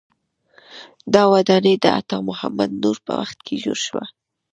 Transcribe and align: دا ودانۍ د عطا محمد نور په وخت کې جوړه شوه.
دا 1.13 1.21
ودانۍ 1.33 1.75
د 1.79 1.85
عطا 1.99 2.17
محمد 2.29 2.71
نور 2.83 2.97
په 3.05 3.11
وخت 3.19 3.37
کې 3.45 3.55
جوړه 3.63 3.81
شوه. 3.87 4.03